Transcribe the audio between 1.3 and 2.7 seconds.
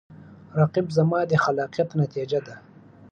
خلاقیت نتیجه ده